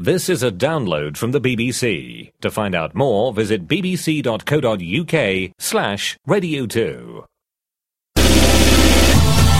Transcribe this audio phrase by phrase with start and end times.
[0.00, 2.30] This is a download from the BBC.
[2.42, 7.24] To find out more, visit bbc.co.uk slash radio 2.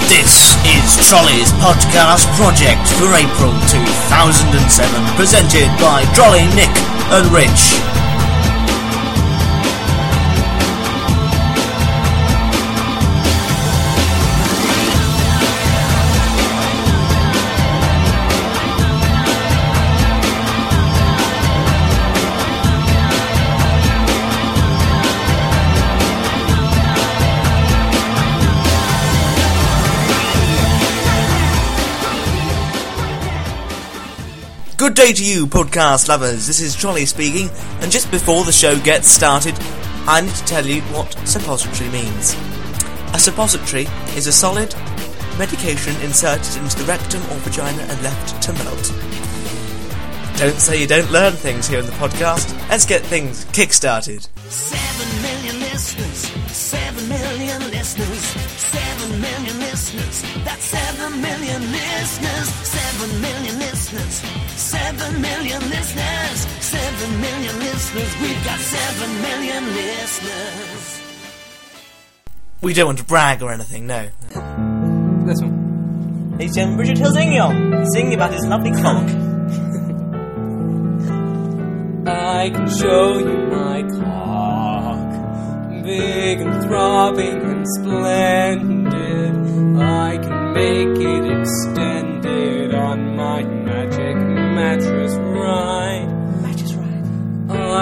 [0.06, 6.70] This is Trolley's podcast project for April 2007, presented by Trolley, Nick,
[7.10, 7.87] and Rich.
[34.98, 36.48] Day to you, podcast lovers.
[36.48, 37.48] This is Trolley speaking,
[37.80, 39.54] and just before the show gets started,
[40.08, 42.34] I need to tell you what suppository means.
[43.14, 44.74] A suppository is a solid
[45.38, 48.92] medication inserted into the rectum or vagina and left to melt.
[50.36, 52.50] Don't say you don't learn things here in the podcast.
[52.68, 54.26] Let's get things kick-started.
[54.50, 60.22] Seven million listeners, seven million listeners, seven million listeners.
[60.42, 64.22] That's seven million listeners, seven million listeners,
[64.68, 68.20] seven million listeners, seven million listeners.
[68.20, 71.02] We've got seven million listeners.
[72.60, 74.08] We don't want to brag or anything, no.
[75.24, 76.36] This one.
[76.38, 79.08] He's um, Richard Hillsingyon, singing about his lovely cock.
[82.06, 89.34] I can show you my cock, big and throbbing and splendid.
[89.80, 91.67] I can make it extended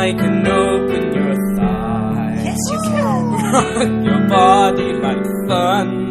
[0.06, 3.22] I can open your thigh, Yes, you can.
[3.54, 6.05] rock your body like thunder,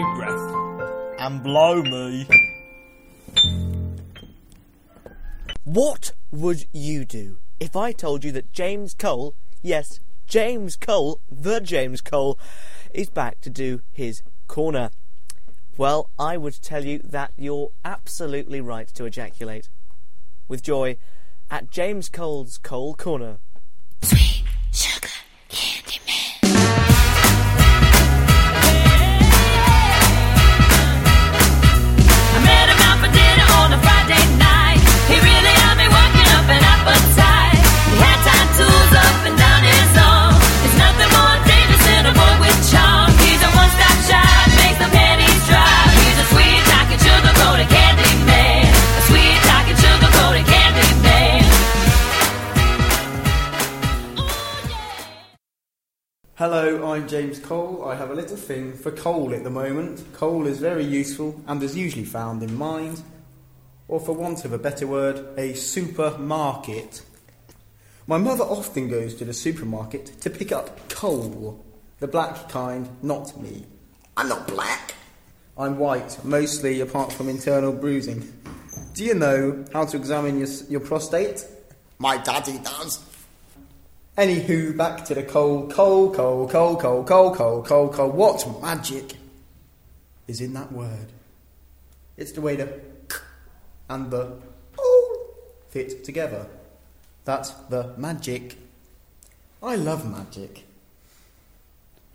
[0.00, 0.54] deep breath.
[1.18, 2.26] and blow me.
[5.64, 11.60] What would you do if I told you that James Cole, yes, James Cole, the
[11.60, 12.38] James Cole,
[12.94, 14.90] is back to do his corner?
[15.76, 19.68] Well, I would tell you that you're absolutely right to ejaculate.
[20.48, 20.96] With joy
[21.50, 23.36] at James Cole's Cole Corner.
[24.02, 25.08] Sweet sugar
[56.90, 57.84] I'm James Cole.
[57.84, 60.04] I have a little thing for coal at the moment.
[60.12, 63.04] Coal is very useful and is usually found in mines,
[63.86, 67.02] or for want of a better word, a supermarket.
[68.08, 71.64] My mother often goes to the supermarket to pick up coal.
[72.00, 73.66] The black kind, not me.
[74.16, 74.94] I'm not black.
[75.56, 78.32] I'm white, mostly apart from internal bruising.
[78.94, 81.46] Do you know how to examine your, your prostate?
[82.00, 83.09] My daddy does.
[84.18, 88.10] Anywho, back to the coal, coal, coal, coal, coal, coal, coal, coal, coal.
[88.10, 89.14] What magic
[90.26, 91.06] is in that word?
[92.16, 92.66] It's the way the
[93.08, 93.16] k
[93.88, 94.32] and the
[94.78, 95.26] o
[95.70, 96.46] fit together.
[97.24, 98.56] That's the magic.
[99.62, 100.64] I love magic.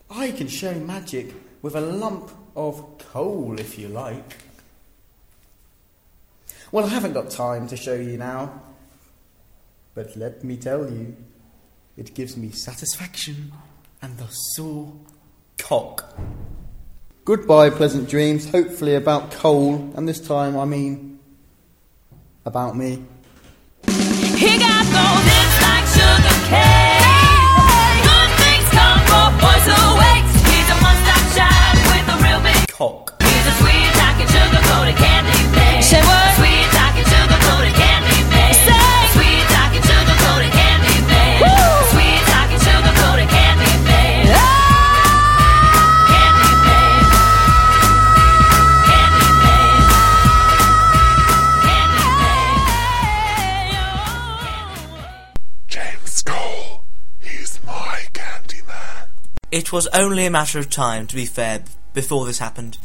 [0.10, 4.38] I can show magic with a lump of coal if you like.
[6.72, 8.62] Well, I haven't got time to show you now,
[9.94, 11.16] but let me tell you,
[11.98, 13.52] it gives me satisfaction
[14.02, 14.94] and the sore
[15.58, 16.18] cock.
[17.24, 21.20] Goodbye, pleasant dreams, hopefully about coal, and this time I mean
[22.46, 23.04] about me.
[23.88, 28.04] He got those hips like sugar cane.
[28.06, 30.24] Good things come for boys who wait.
[30.52, 33.15] He's a one-stop shop with a real big Cock.
[59.56, 61.64] It was only a matter of time, to be fair,
[61.94, 62.78] before this happened.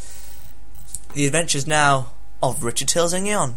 [1.15, 3.55] The adventures now of Richard Tilzingion.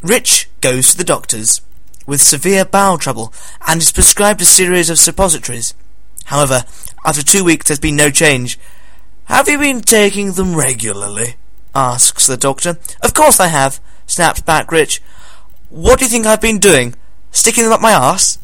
[0.00, 1.60] Rich goes to the doctors
[2.06, 3.32] with severe bowel trouble
[3.66, 5.74] and is prescribed a series of suppositories.
[6.26, 6.64] However,
[7.04, 8.58] after two weeks there's been no change.
[9.24, 11.36] Have you been taking them regularly?
[11.74, 12.78] asks the doctor.
[13.02, 15.02] Of course I have, snaps back Rich.
[15.70, 16.94] What do you think I've been doing?
[17.32, 18.38] Sticking them up my arse?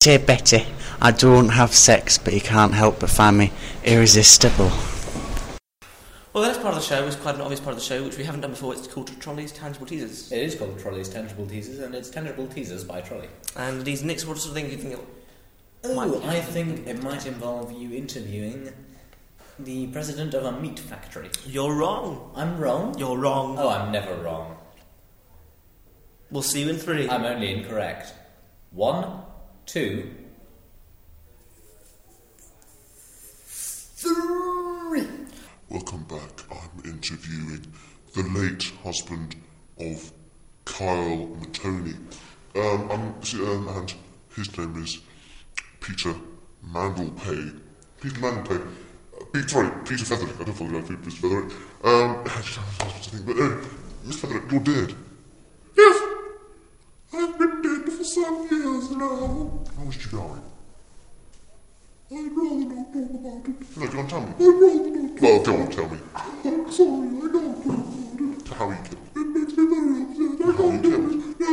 [0.00, 0.64] Dear Betty,
[1.02, 3.52] I don't have sex, but you can't help but find me
[3.84, 4.70] irresistible.
[6.32, 8.02] Well, the next part of the show is quite an obvious part of the show,
[8.02, 8.72] which we haven't done before.
[8.72, 10.32] It's called Trolley's Tangible Teasers.
[10.32, 13.28] It is called Trolley's Tangible Teasers, and it's Tangible Teasers by Trolley.
[13.56, 14.94] And these next what sort of thing do you think?
[14.94, 15.06] it-
[15.84, 18.72] Oh, I think it might involve you interviewing
[19.58, 21.28] the president of a meat factory.
[21.44, 22.32] You're wrong.
[22.34, 22.98] I'm wrong.
[22.98, 23.58] You're wrong.
[23.58, 24.56] Oh, I'm never wrong.
[26.30, 28.14] We'll see you in 3 I'm only incorrect.
[28.70, 29.24] One,
[29.72, 30.10] two.
[33.46, 35.06] three.
[35.68, 36.42] Welcome back.
[36.50, 37.64] I'm interviewing
[38.14, 39.36] the late husband
[39.78, 40.10] of
[40.64, 41.94] Kyle Matoni.
[42.56, 43.94] Um, I'm, um, and
[44.34, 44.98] his name is
[45.80, 46.16] Peter
[46.68, 47.60] Mandelpay.
[48.00, 48.66] Peter Mandelpay.
[49.20, 50.40] Uh, Pete, sorry, Peter Featherick.
[50.40, 51.52] I don't follow Peter Featherick.
[51.84, 53.56] Um, I just have to think, but uh,
[54.04, 54.96] Miss Featherick, you're dead.
[55.76, 56.02] Yes,
[57.12, 58.48] I've been dead for some
[59.00, 59.60] years now.
[59.76, 60.40] How did you die?
[62.12, 63.56] I'd rather not talk about it.
[63.76, 64.26] No, on, tell me.
[64.40, 65.20] I'd rather not.
[65.20, 65.98] Well, go on, tell me.
[66.14, 68.48] I'm sorry, I don't talk about it.
[68.48, 69.06] How you killed?
[69.14, 70.42] It makes me very upset.
[70.42, 71.40] I can't do it.
[71.40, 71.46] No,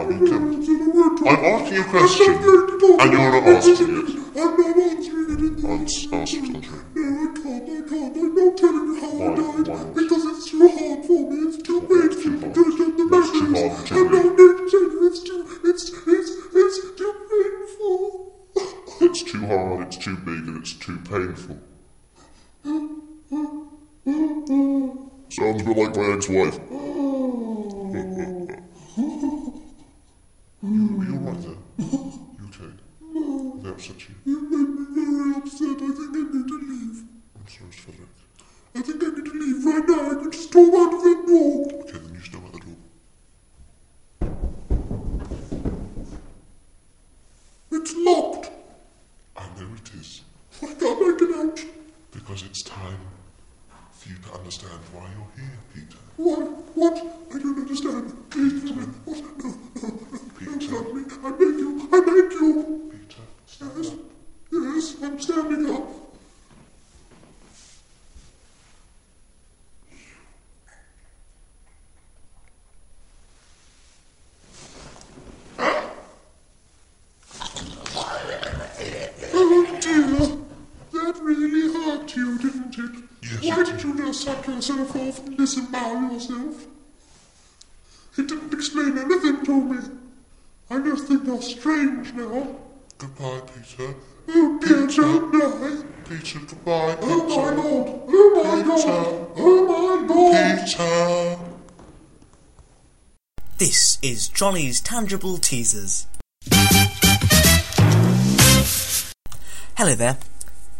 [0.00, 0.80] it makes me very upset.
[0.80, 3.44] I talk I'm asking you a question, I'm not going to talk and you're not
[3.48, 4.19] answering it.
[4.36, 5.64] I'm not answering it.
[5.64, 6.08] Answer.
[6.10, 8.16] No, I can't, I can't.
[8.16, 9.32] I'm not telling you how Why?
[9.32, 9.94] I died.
[9.94, 11.36] Because it's too hard for me.
[11.48, 12.10] It's too hard?
[12.12, 14.50] to touch the hard I'm not
[15.02, 18.30] it's too, it's, it's, it's too painful.
[19.00, 21.58] It's too hard, it's too big, and it's too painful.
[25.30, 26.60] Sounds a bit like my ex-wife.
[30.62, 31.56] you, you right there?
[31.78, 32.72] You okay?
[33.62, 34.14] They upset you?
[34.26, 35.76] You made me very upset.
[35.76, 36.98] I think I need to leave.
[37.36, 37.80] I'm sorry, Mr.
[37.80, 38.08] Frederick.
[38.74, 40.10] I think I need to leave right now.
[40.10, 41.80] I can just storm out of that door.
[41.80, 42.76] Okay, then you storm out the door.
[47.72, 48.50] It's locked.
[49.36, 50.22] I know it is.
[50.58, 51.64] Why can't I get out?
[52.10, 52.98] Because it's time
[53.92, 55.98] for you to understand why you're here, Peter.
[56.16, 56.76] What?
[56.76, 56.98] What?
[57.34, 58.30] I don't understand.
[58.30, 58.86] Please tell me.
[59.04, 59.20] What?
[59.20, 59.98] No, no, no.
[60.36, 60.50] Peter.
[60.50, 61.02] Don't stop me.
[61.24, 61.88] I beg you.
[61.92, 62.90] I beg you.
[62.90, 63.92] Peter, stand yes.
[63.92, 63.98] up.
[64.52, 66.00] Yes, I'm standing up.
[82.10, 83.04] to you, didn't it?
[83.22, 83.84] Yes.
[84.10, 86.66] Why did you not yourself off and listen by yourself?
[88.18, 89.78] It didn't explain anything to me.
[90.68, 92.56] I just think you're strange now.
[92.98, 93.94] Goodbye, Peter.
[94.30, 95.84] Oh, Peter, no.
[96.08, 97.54] Peter, goodbye, oh, Peter.
[97.56, 98.56] Oh, oh, my lord.
[98.56, 99.28] Oh, my god.
[99.36, 100.58] Oh, my God.
[100.66, 101.38] Peter.
[103.58, 106.08] This is Johnny's Tangible Teasers.
[109.76, 110.18] Hello there.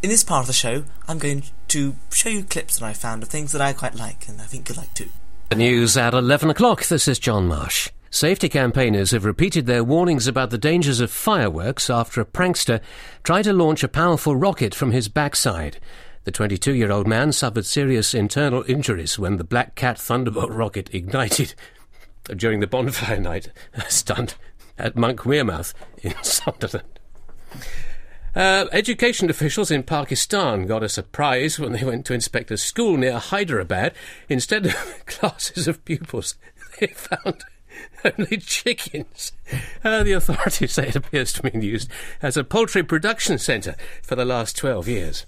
[0.03, 3.23] In this part of the show, I'm going to show you clips that I found
[3.23, 5.09] of things that I quite like, and I think you'll like too.
[5.51, 6.85] The news at 11 o'clock.
[6.85, 7.91] This is John Marsh.
[8.11, 12.81] Safety campaigners have repeated their warnings about the dangers of fireworks after a prankster
[13.23, 15.79] tried to launch a powerful rocket from his backside.
[16.25, 20.93] The 22 year old man suffered serious internal injuries when the Black Cat Thunderbolt rocket
[20.93, 21.55] ignited
[22.37, 23.51] during the bonfire night
[23.89, 24.37] stunt
[24.77, 25.73] at Monk Wearmouth
[26.03, 26.99] in Sunderland.
[28.35, 32.97] Uh, education officials in Pakistan got a surprise when they went to inspect a school
[32.97, 33.93] near Hyderabad.
[34.29, 34.75] Instead of
[35.07, 36.37] classes of pupils,
[36.81, 37.45] they found
[38.19, 39.33] only chickens.
[39.85, 41.91] Uh, the authorities say it appears to have been used
[42.23, 45.27] as a poultry production centre for the last 12 years.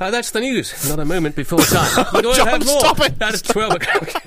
[0.00, 0.88] Uh, that's the news.
[0.88, 2.06] Not a moment before time.
[2.14, 2.78] We will John, have more.
[2.78, 3.18] stop it.
[3.18, 4.22] That is 12 o'clock.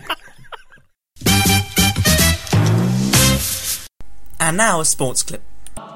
[4.42, 5.42] And now a sports clip.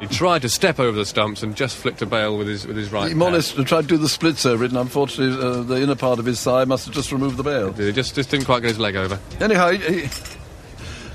[0.01, 2.75] He tried to step over the stumps and just flicked a bail with his with
[2.75, 3.15] his right.
[3.15, 3.35] More hand.
[3.35, 6.25] less tried to do the splits over it, and unfortunately, uh, the inner part of
[6.25, 7.71] his thigh must have just removed the bail.
[7.71, 9.19] He just just didn't quite get his leg over.
[9.39, 10.09] Anyhow, he, he,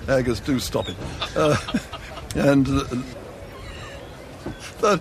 [0.08, 0.96] Agnes, do stop it.
[1.36, 1.56] Uh,
[2.34, 2.84] and uh,
[4.80, 5.00] thir-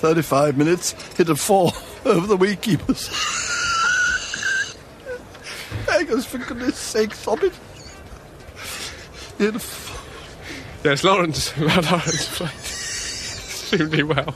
[0.00, 1.72] 35 minutes, hit a four
[2.06, 3.10] over the wicketkeepers.
[5.90, 7.52] Agnes, for goodness sake, stop it.
[9.36, 9.58] He hit a
[10.82, 14.34] Yes, Lawrence Lawrence played extremely well.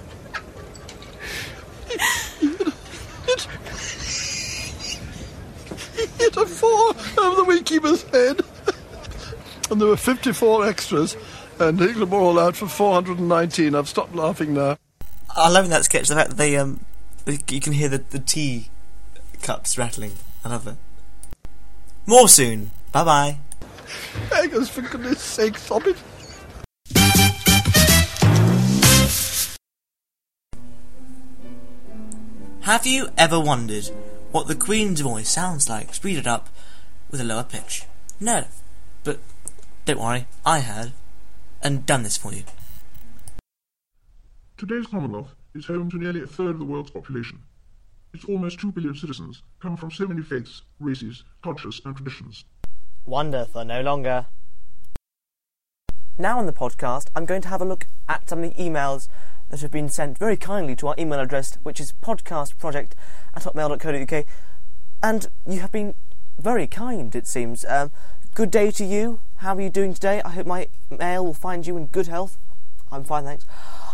[5.97, 6.89] he hit a four
[7.23, 8.41] over the wicketkeeper's head.
[9.71, 11.17] and there were 54 extras,
[11.59, 13.75] and England were all out for 419.
[13.75, 14.77] I've stopped laughing now.
[15.31, 16.85] I love in that sketch the fact that they um
[17.27, 18.69] you can hear the, the tea
[19.43, 20.13] cups rattling.
[20.45, 20.77] I love it.
[22.07, 22.71] More soon.
[22.93, 23.39] Bye bye.
[24.33, 25.97] Agnes, for goodness sake, stop it.
[32.65, 33.91] Have you ever wondered
[34.33, 36.49] what the Queen's voice sounds like speeded up
[37.11, 37.85] with a lower pitch?
[38.19, 38.47] No.
[39.03, 39.21] But
[39.85, 40.93] don't worry, I had
[41.61, 42.45] and done this for you.
[44.57, 47.43] Today's Commonwealth is home to nearly a third of the world's population.
[48.15, 52.47] Its almost two billion citizens come from so many faiths, races, cultures, and traditions.
[53.05, 54.25] Wonder for no longer.
[56.17, 59.09] Now on the podcast, I'm going to have a look at some of the emails
[59.51, 62.93] that have been sent very kindly to our email address, which is podcastproject
[63.35, 64.25] at hotmail.co.uk.
[65.03, 65.95] And you have been
[66.39, 67.65] very kind, it seems.
[67.69, 67.91] Um,
[68.35, 69.21] good day to you.
[69.37, 70.23] How are you doing today?
[70.25, 72.39] I hope my mail will find you in good health.
[72.91, 73.47] I'm fine, thanks.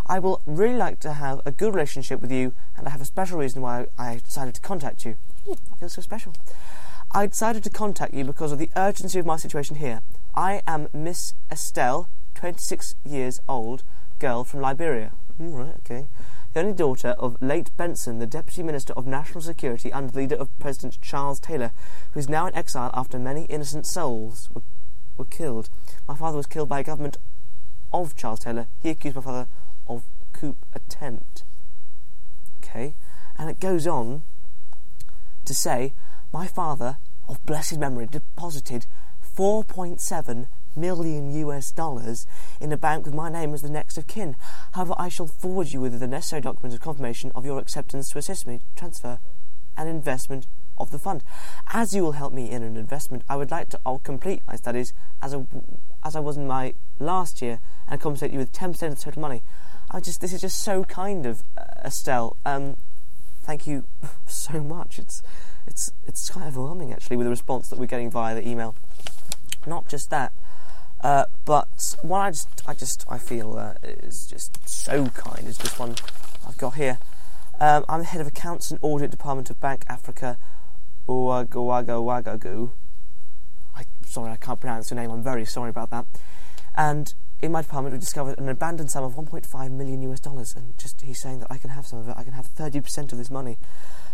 [0.07, 3.05] I will really like to have a good relationship with you, and I have a
[3.05, 5.17] special reason why I decided to contact you.
[5.47, 6.35] Hmm, I feel so special.
[7.13, 10.03] I decided to contact you because of the urgency of my situation here.
[10.35, 13.83] I am Miss Estelle, 26 years old,
[14.19, 15.13] girl from Liberia.
[15.41, 16.07] Mm, right, okay.
[16.53, 20.57] The only daughter of late Benson, the Deputy Minister of National Security and leader of
[20.59, 21.71] President Charles Taylor,
[22.13, 24.63] who is now in exile after many innocent souls were,
[25.17, 25.71] were killed.
[26.07, 27.17] My father was killed by a government
[27.93, 28.67] of Charles Taylor.
[28.83, 29.47] He accused my father
[29.89, 30.05] of
[30.35, 31.45] coup attempt.
[32.63, 32.95] Okay,
[33.39, 34.23] and it goes on
[35.47, 35.95] to say,
[36.33, 38.87] my father, of blessed memory, deposited
[39.37, 42.27] 4.7 million US dollars
[42.61, 44.37] in a bank with my name as the next of kin.
[44.73, 48.19] However, I shall forward you with the necessary documents of confirmation of your acceptance to
[48.19, 49.19] assist me transfer
[49.77, 50.47] and investment
[50.79, 51.23] of the fund.
[51.73, 54.57] As you will help me in an investment, I would like to I'll complete my
[54.57, 55.47] studies as a
[56.05, 59.21] as I was in my last year and compensate you with 10% of the total
[59.21, 59.43] money.
[59.91, 62.37] I just this is just so kind of uh, Estelle.
[62.45, 62.77] Um,
[63.43, 63.85] thank you
[64.27, 64.99] so much.
[64.99, 65.23] It's
[65.67, 68.75] it's it's of overwhelming actually with the response that we're getting via the email.
[69.67, 70.33] Not just that,
[71.03, 75.59] uh, but one I just I just I feel uh, is just so kind is
[75.59, 75.97] this one
[76.47, 76.99] I've got here.
[77.61, 80.39] Um, I'm the head of accounts and audit department of Bank Africa,
[81.09, 82.71] Ouagaouagaouagaou.
[83.77, 85.11] I sorry I can't pronounce your name.
[85.11, 86.07] I'm very sorry about that.
[86.77, 90.77] And in my department, we discovered an abandoned sum of 1.5 million US dollars, and
[90.79, 92.15] just he's saying that I can have some of it.
[92.17, 93.59] I can have 30% of this money.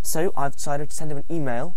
[0.03, 1.77] So I've decided to send him an email.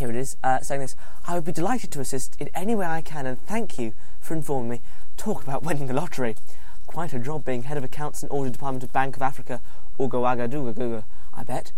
[0.00, 0.96] Here it is, uh, saying this.
[1.26, 4.32] I would be delighted to assist in any way I can, and thank you for
[4.32, 4.80] informing me.
[5.18, 6.36] Talk about winning the lottery.
[6.86, 9.60] Quite a job being head of accounts and audit department of Bank of Africa,
[9.98, 11.04] Ouagaouagaouagaou.
[11.34, 11.72] I bet.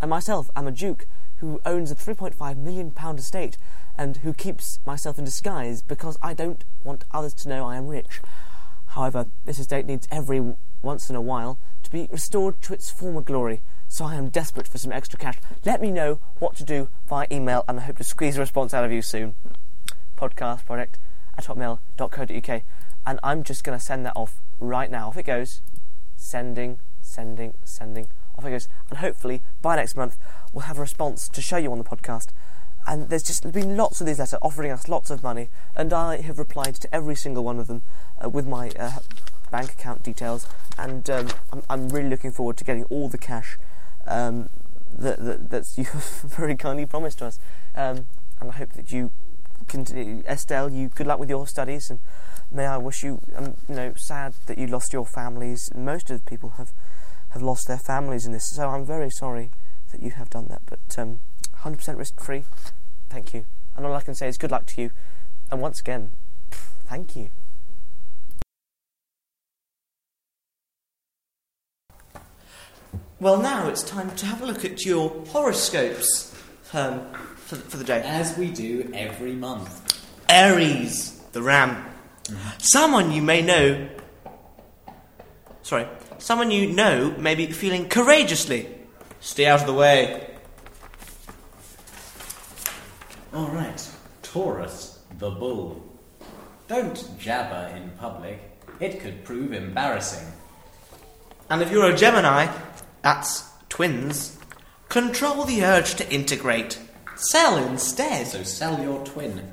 [0.00, 1.06] And myself, I'm a duke
[1.40, 3.58] who owns a 3.5 million pound estate
[3.98, 7.88] and who keeps myself in disguise because I don't want others to know I am
[7.88, 8.22] rich.
[8.86, 13.20] However, this estate needs every once in a while to be restored to its former
[13.20, 13.60] glory,
[13.96, 15.38] so I am desperate for some extra cash.
[15.64, 18.74] Let me know what to do via email, and I hope to squeeze a response
[18.74, 19.36] out of you soon.
[20.18, 20.98] Podcast project
[21.38, 22.62] at hotmail.co.uk,
[23.06, 25.08] and I'm just going to send that off right now.
[25.08, 25.62] Off it goes.
[26.14, 28.08] Sending, sending, sending.
[28.36, 28.68] Off it goes.
[28.90, 30.18] And hopefully, by next month,
[30.52, 32.28] we'll have a response to show you on the podcast.
[32.86, 36.20] And there's just been lots of these letters offering us lots of money, and I
[36.20, 37.80] have replied to every single one of them
[38.22, 38.98] uh, with my uh,
[39.50, 40.46] bank account details.
[40.76, 43.56] And um, I'm, I'm really looking forward to getting all the cash
[44.06, 44.48] um,
[44.96, 47.38] that, that that's you very kindly promised to us.
[47.74, 48.06] Um,
[48.40, 49.12] and I hope that you
[49.66, 50.70] continue, Estelle.
[50.70, 52.00] You good luck with your studies, and
[52.50, 53.20] may I wish you.
[53.34, 55.70] Um, you know, sad that you lost your families.
[55.74, 56.72] Most of the people have
[57.30, 59.50] have lost their families in this, so I'm very sorry
[59.92, 60.62] that you have done that.
[60.66, 61.20] But um,
[61.62, 62.44] 100% risk free.
[63.10, 63.46] Thank you.
[63.76, 64.90] And all I can say is good luck to you.
[65.50, 66.12] And once again,
[66.86, 67.30] thank you.
[73.18, 76.36] Well, now it's time to have a look at your horoscopes
[76.74, 77.00] um,
[77.36, 78.02] for, for the day.
[78.04, 80.04] As we do every month.
[80.28, 81.82] Aries, the ram.
[82.58, 83.88] Someone you may know.
[85.62, 85.86] Sorry.
[86.18, 88.68] Someone you know may be feeling courageously.
[89.20, 90.36] Stay out of the way.
[93.32, 93.90] Alright.
[94.22, 95.82] Taurus, the bull.
[96.68, 98.58] Don't jabber in public.
[98.78, 100.26] It could prove embarrassing.
[101.48, 102.52] And if you're a Gemini,
[103.06, 104.36] that's twins,
[104.88, 106.76] control the urge to integrate.
[107.14, 108.26] Sell instead.
[108.26, 109.48] So sell your twin.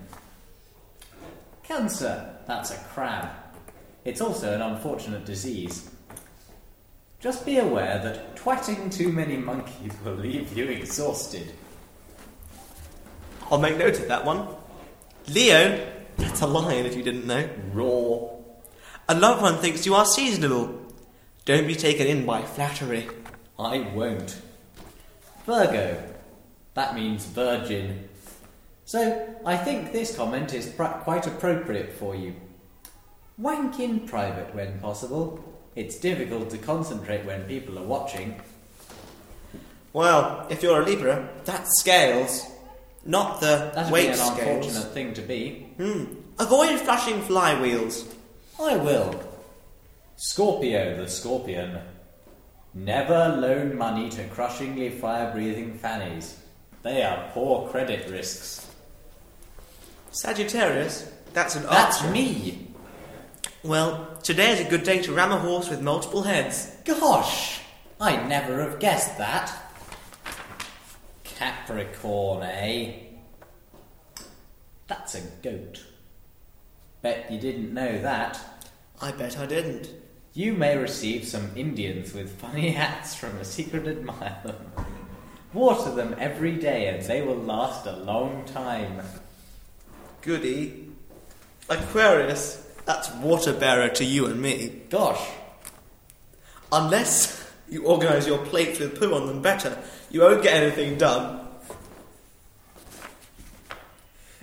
[1.61, 3.29] Cancer, that's a crab.
[4.05, 5.87] It's also an unfortunate disease.
[7.19, 11.53] Just be aware that twatting too many monkeys will leave you exhausted.
[13.51, 14.47] I'll make note of that one.
[15.27, 17.47] Leo, that's a lion if you didn't know.
[17.71, 18.29] Raw.
[19.09, 20.81] A loved one thinks you are seasonable.
[21.45, 23.07] Don't be taken in by flattery.
[23.59, 24.41] I won't.
[25.45, 26.01] Virgo.
[26.73, 28.09] That means virgin.
[28.85, 32.35] So, I think this comment is pr- quite appropriate for you.
[33.37, 35.43] Wank in private when possible.
[35.75, 38.39] It's difficult to concentrate when people are watching.
[39.93, 42.45] Well, if you're a Libra, that scales,
[43.05, 44.39] not the That'd be weight an scales.
[44.65, 45.67] unfortunate thing to be.
[45.77, 46.05] Hmm.
[46.39, 48.05] Avoid flashing flywheels.
[48.59, 49.19] I will.
[50.17, 51.79] Scorpio the Scorpion.
[52.73, 56.39] Never loan money to crushingly fire breathing fannies.
[56.81, 58.67] They are poor credit risks.
[60.11, 62.11] Sagittarius, that's an That's archer.
[62.11, 62.67] me!
[63.63, 66.75] Well, today is a good day to ram a horse with multiple heads.
[66.83, 67.61] Gosh!
[68.01, 69.51] I never have guessed that.
[71.23, 72.93] Capricorn, eh?
[74.87, 75.83] That's a goat.
[77.01, 78.39] Bet you didn't know that.
[79.01, 79.89] I bet I didn't.
[80.33, 84.55] You may receive some Indians with funny hats from a secret admirer.
[85.53, 89.01] Water them every day and they will last a long time.
[90.21, 90.89] Goody.
[91.69, 94.81] Aquarius, that's water bearer to you and me.
[94.89, 95.21] Gosh,
[96.73, 99.77] Unless you organise your plates with poo on them better,
[100.09, 101.47] you won't get anything done.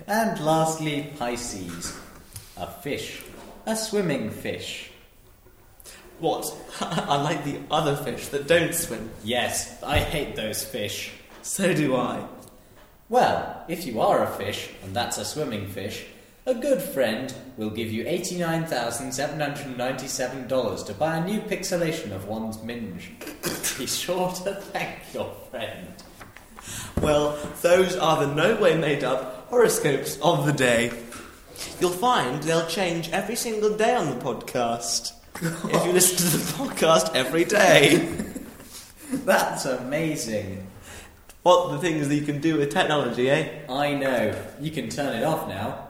[0.07, 1.99] And lastly, Pisces.
[2.55, 3.21] A fish.
[3.65, 4.90] A swimming fish.
[6.21, 6.55] What?
[6.81, 9.11] I like the other fish that don't swim.
[9.23, 11.11] Yes, I hate those fish.
[11.41, 12.25] So do I.
[13.09, 16.05] Well, if you are a fish, and that's a swimming fish,
[16.45, 23.11] a good friend will give you $89,797 to buy a new pixelation of one's minge.
[23.77, 25.87] Be sure to thank your friend.
[27.01, 30.91] Well, those are the no way made up horoscopes of the day.
[31.79, 35.13] You'll find they'll change every single day on the podcast.
[35.35, 38.15] If you listen to the podcast every day.
[39.11, 40.67] That's amazing.
[41.43, 43.65] What the things that you can do with technology, eh?
[43.67, 44.35] I know.
[44.59, 45.87] You can turn it off now.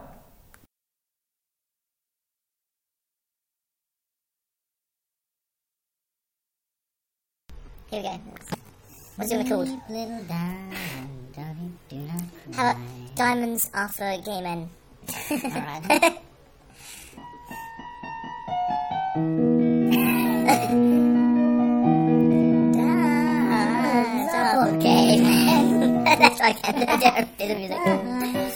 [7.89, 8.21] Here we go.
[9.17, 9.67] What's it gonna be called?
[12.55, 12.77] How about
[13.15, 14.69] Diamonds are for gay men?
[15.29, 16.21] Alright.
[19.13, 19.19] For
[24.79, 26.03] gay men.
[26.05, 28.50] That's can't do the music.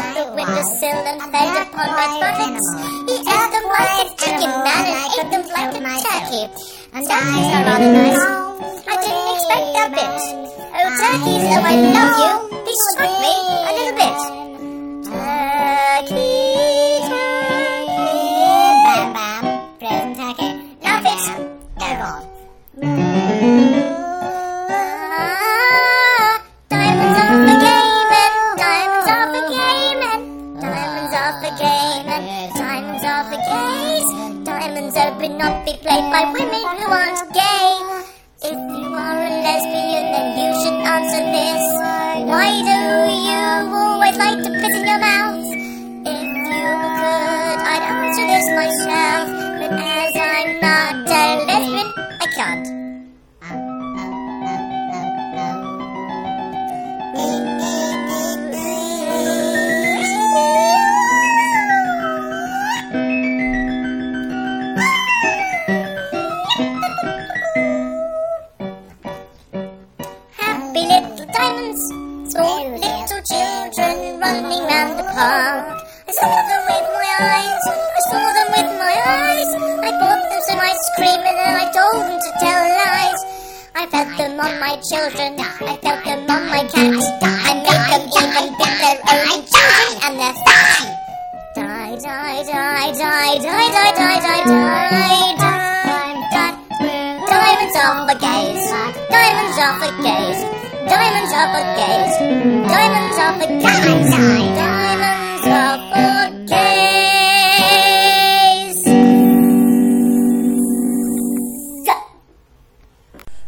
[0.00, 2.68] Upon the windowsill and fed upon red bullets.
[3.04, 6.44] He ate them like a chicken man and ate them like a turkey.
[6.92, 8.24] And turkeys are rather nice.
[8.88, 10.20] I didn't expect that bit.
[10.72, 12.32] Oh, turkeys, oh, I love you.
[12.64, 13.34] He struck me
[13.68, 14.29] a little bit.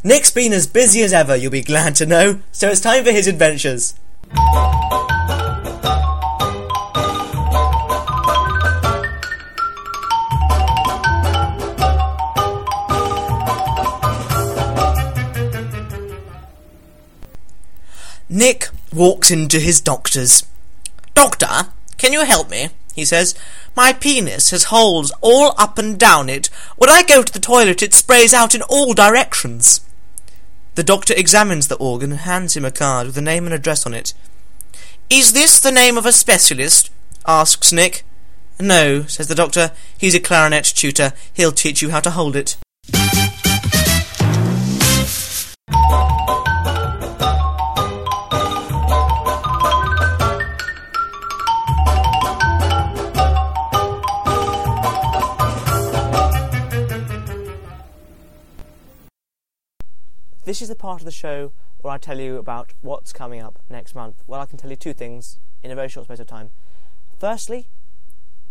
[0.05, 3.13] Nick's been as busy as ever, you'll be glad to know, so it's time for
[3.13, 3.95] his adventures.
[18.29, 20.45] Nick walks into his doctor's.
[21.15, 21.47] Doctor,
[21.97, 22.71] can you help me?
[22.97, 23.37] He says.
[23.77, 26.51] My penis has holes all up and down it.
[26.77, 29.81] When I go to the toilet, it sprays out in all directions.
[30.75, 33.85] The doctor examines the organ and hands him a card with a name and address
[33.85, 34.15] on it.
[35.11, 36.91] Is this the name of a specialist?
[37.27, 38.05] asks Nick.
[38.59, 39.73] No, says the doctor.
[39.97, 41.13] He's a clarinet tutor.
[41.33, 42.57] He'll teach you how to hold it.
[60.53, 63.59] This is the part of the show where I tell you about what's coming up
[63.71, 64.23] next month.
[64.27, 66.51] Well, I can tell you two things in a very short space of time.
[67.19, 67.71] Firstly,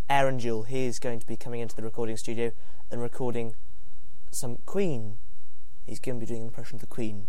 [0.10, 2.54] Aaron Jewell, he is going to be coming into the recording studio
[2.90, 3.54] and recording
[4.32, 5.20] some Queen.
[5.86, 7.28] He's going to be doing an impression of the Queen.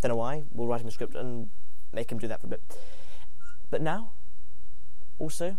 [0.00, 0.42] Don't know why.
[0.50, 1.50] We'll write him a script and
[1.92, 2.62] make him do that for a bit.
[3.70, 4.10] But now,
[5.20, 5.58] also,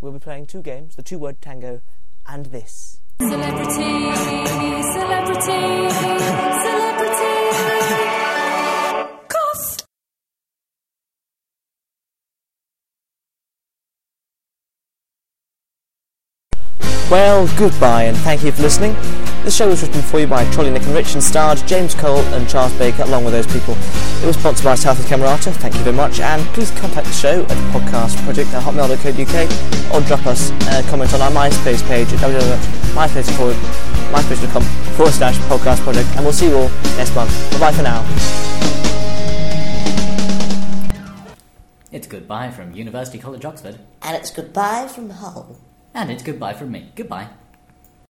[0.00, 1.82] we'll be playing two games: the two-word tango
[2.26, 3.00] and this.
[3.20, 5.95] Celebrity, celebrity.
[17.36, 18.94] Well, goodbye and thank you for listening.
[19.44, 22.22] The show was written for you by Trolley Nick and Rich and starred James Cole
[22.32, 23.74] and Charles Baker along with those people.
[24.22, 27.12] It was sponsored by South of Camerata, thank you very much, and please contact the
[27.12, 32.20] show at podcastproject at hotmail.co.uk or drop us a comment on our MySpace page at
[32.20, 33.52] www.myspace.com
[34.14, 34.62] myspace.com
[34.96, 37.30] forward slash podcast project and we'll see you all next month.
[37.52, 38.00] Bye bye for now.
[41.92, 43.78] It's goodbye from University College Oxford.
[44.00, 45.58] And it's goodbye from Hull.
[45.96, 46.92] And it's goodbye from me.
[46.94, 47.28] Goodbye.